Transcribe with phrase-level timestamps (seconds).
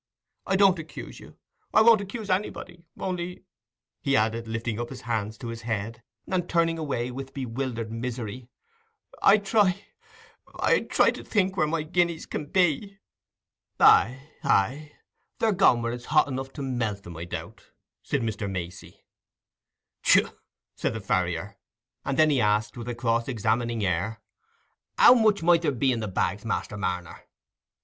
[0.47, 3.43] I don't accuse you—I won't accuse anybody—only,"
[4.01, 8.49] he added, lifting up his hands to his head, and turning away with bewildered misery,
[9.21, 12.97] "I try—I try to think where my guineas can be."
[13.79, 14.93] "Aye, aye,
[15.37, 17.69] they're gone where it's hot enough to melt 'em, I doubt,"
[18.01, 18.49] said Mr.
[18.49, 19.03] Macey.
[20.03, 20.33] "Tchuh!"
[20.75, 21.59] said the farrier.
[22.03, 24.19] And then he asked, with a cross examining air,
[24.97, 27.27] "How much money might there be in the bags, Master Marner?"